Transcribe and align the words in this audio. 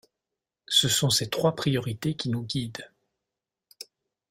Ce 0.67 0.87
sont 0.89 1.11
ces 1.11 1.29
trois 1.29 1.53
priorités 1.55 2.15
qui 2.15 2.29
nous 2.29 2.41
guident. 2.41 2.89